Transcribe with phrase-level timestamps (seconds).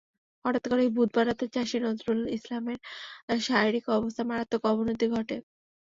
[0.45, 2.79] হঠাৎ করেই বুধবার রাতে চাষী নজরুল ইসলামের
[3.45, 5.35] শারীরিক অবস্থার মারাত্মক অবনতি ঘটে।